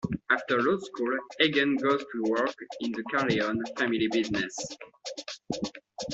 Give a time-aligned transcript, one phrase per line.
[0.31, 4.57] After law school, Hagen goes to work in the Corleone "family business".